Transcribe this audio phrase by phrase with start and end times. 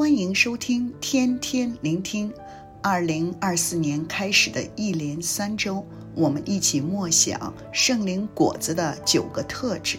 [0.00, 2.32] 欢迎收听天天聆听。
[2.80, 5.84] 二零二四年开始的一连三周，
[6.14, 9.98] 我们一起默想圣灵果子的九个特质。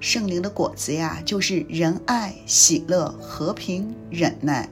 [0.00, 4.66] 圣灵的果子呀，就是仁爱、喜乐、和平、忍耐、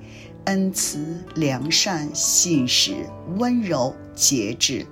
[0.47, 3.05] 恩慈、良善、信实、
[3.37, 4.87] 温柔、节制。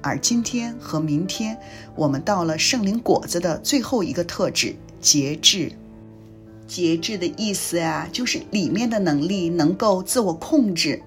[0.00, 1.58] 而今天和明天，
[1.94, 5.70] 我们到了圣灵果子的最后一个特质——节制。
[6.66, 11.02] 节制的意思呀，就是里面的能力能够自我控制，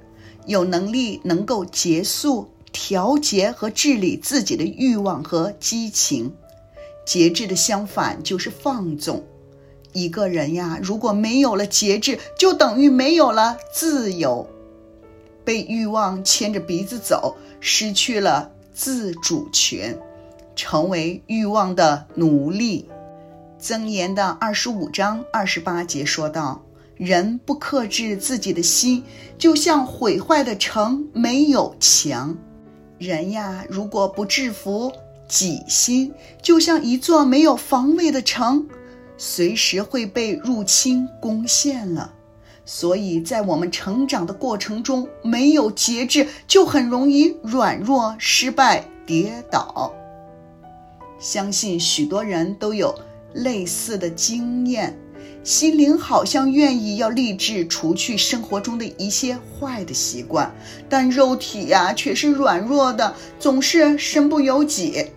[0.46, 6.34] 有能力能够结束、调节和治理自己的欲望和激情。
[7.06, 9.24] 节制的相反就是放纵。
[9.92, 14.48] 一个人呀，如果没有了节制，就等于没有了自由，
[15.44, 19.98] 被欲望牵着鼻子走，失去了自主权，
[20.56, 22.88] 成为欲望的奴隶。
[23.62, 26.64] 箴言的二十五章二十八节说道
[26.96, 29.04] ：“人不克制自己的心，
[29.38, 32.38] 就像毁坏的城没有墙。
[32.98, 34.92] 人呀，如果不制服。”
[35.32, 38.68] 己心就像一座没有防卫的城，
[39.16, 42.12] 随时会被入侵攻陷了。
[42.66, 49.94] 所以在我们成长的过程中，没有节制，就很容易软弱、失败、跌倒。
[51.20, 52.98] 相信许多人都有
[53.34, 54.98] 类似的经验，
[55.44, 60.54] 心灵好像愿意要立志除去生活中的一些坏的习惯，
[60.90, 65.08] 但肉体呀却是软弱的，总是身不由己。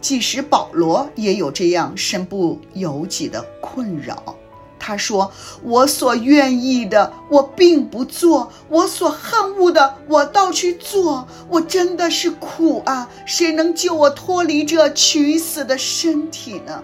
[0.00, 4.36] 即使保罗也有这样身不由己的困扰。
[4.82, 5.30] 他说
[5.62, 11.28] ：“我所愿意的，我并不做；我所恨恶的，我倒去做。
[11.50, 13.10] 我真的是苦啊！
[13.26, 16.82] 谁能救我脱离这取死的身体呢？”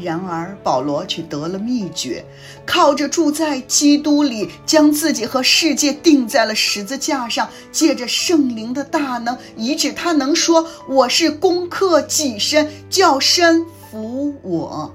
[0.00, 2.24] 然而，保罗却得了秘诀，
[2.64, 14.94] 靠着住在基督里，将自己和世界钉在了十字架上，借着圣灵的大能，以致他能说：“我是攻克己身，叫身服我。”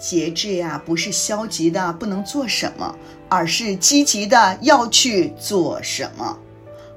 [0.00, 2.94] 节制呀，不是消极的不能做什么，
[3.28, 6.38] 而是积极的要去做什么。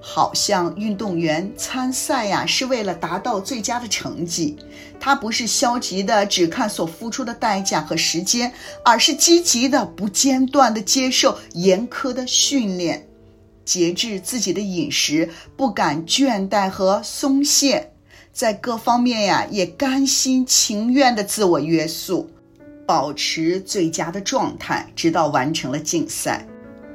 [0.05, 4.57] 好像运动员参赛呀，是为了达到最佳的成绩。
[4.99, 8.51] 他不是消极的，只看所付出的代价和时间，
[8.83, 13.07] 而是积极的，不间断的接受严苛的训练，
[13.63, 17.93] 节制自己的饮食，不敢倦怠和松懈，
[18.33, 22.29] 在各方面呀，也甘心情愿的自我约束，
[22.85, 26.45] 保持最佳的状态，直到完成了竞赛。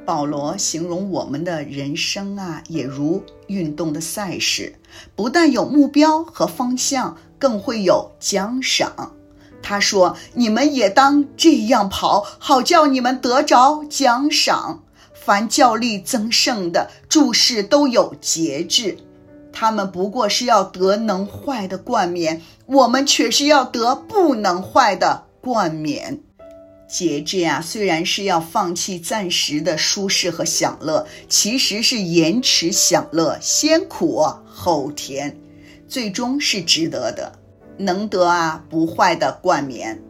[0.09, 4.73] 保罗形容我们的人生啊，也如运动的赛事，
[5.15, 9.11] 不但有目标和方向，更会有奖赏。
[9.61, 14.81] 他说：“你们也当这样跑，好叫你们得着奖赏。
[15.13, 18.97] 凡教力增胜的，诸事都有节制。
[19.53, 26.23] 他们不过是要得能坏的冠冕，我们却是要得不能坏的冠冕。”
[26.89, 35.37] 节制呀，虽然是要放弃暂时的舒适和享乐，其实是延迟享乐，先苦后甜，
[35.87, 37.31] 最终是值得的，
[37.77, 40.01] 能得啊不坏的冠冕。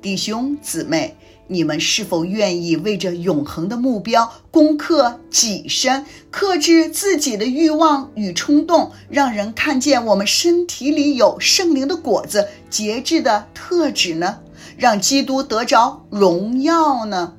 [0.00, 1.14] 弟兄姊妹，
[1.48, 14.38] 你们是否愿意为着永恒的目标，攻克己身，克制自己的欲望与冲动，让人看见我们身体里有圣灵的果子，节制的特质呢？
[14.76, 17.34] 让基督得着荣耀呢？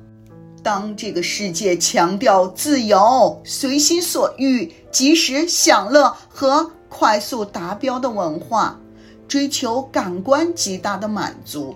[0.62, 8.80] 当这个世界强调自由、随心所欲、及时享乐和快速达标的文化，
[9.28, 11.74] 追求感官极大的满足，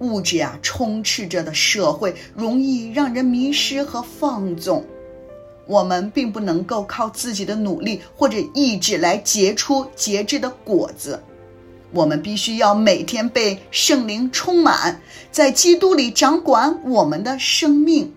[0.00, 4.84] 物质啊充斥着的社会，容易让人迷失和放纵。
[5.66, 11.20] 我们并不能够靠自己的努力或者意志来结出节制的果子。
[11.96, 15.00] 我们必须要每天被圣灵充满，
[15.32, 18.12] 在基督里掌管我们的生命，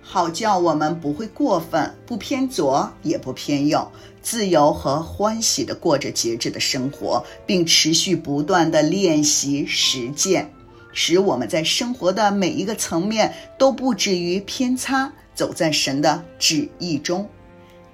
[0.00, 3.86] 好叫我们不会过分，不偏左也不偏右，
[4.22, 10.50] 自由和欢喜地过着节制的生活，并持续不断地练习实践，
[10.94, 17.28] 使我们在生活的每一个层面都不至于偏差，走在神的旨意中。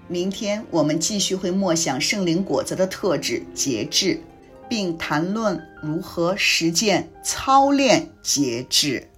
[0.07, 4.21] 明天我们继续会默想圣灵果子的特质——节制。
[4.69, 9.09] 并谈论如何实践操练节制。